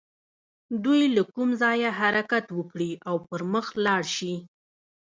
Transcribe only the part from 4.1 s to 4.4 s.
شي.